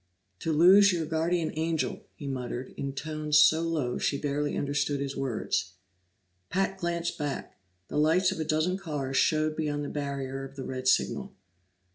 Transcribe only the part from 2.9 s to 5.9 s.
tones so low she barely understood his words.